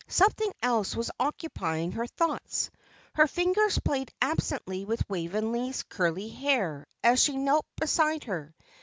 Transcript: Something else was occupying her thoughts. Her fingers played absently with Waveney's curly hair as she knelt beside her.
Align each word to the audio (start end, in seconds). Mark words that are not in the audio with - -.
Something 0.07 0.51
else 0.63 0.95
was 0.95 1.11
occupying 1.19 1.91
her 1.91 2.07
thoughts. 2.07 2.71
Her 3.13 3.27
fingers 3.27 3.77
played 3.77 4.11
absently 4.19 4.83
with 4.83 5.07
Waveney's 5.07 5.83
curly 5.83 6.29
hair 6.29 6.87
as 7.03 7.19
she 7.23 7.37
knelt 7.37 7.67
beside 7.79 8.23
her. 8.23 8.55